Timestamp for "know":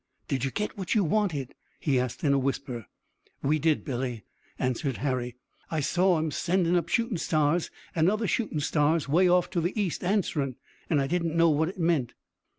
11.37-11.51